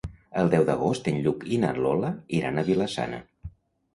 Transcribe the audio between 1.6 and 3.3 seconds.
na Lola iran a Vila-sana.